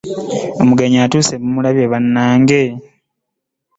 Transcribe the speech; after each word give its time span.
Omugenyi 0.61 0.97
atuuse 1.05 1.35
mumulabye 1.41 1.85
banange? 1.91 2.61